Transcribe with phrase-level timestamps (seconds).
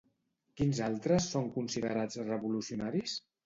[0.61, 3.19] Quins altres són considerats revolucionaris?